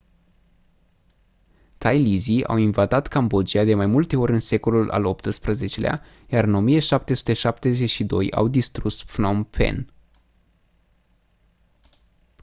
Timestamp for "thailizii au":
1.77-2.57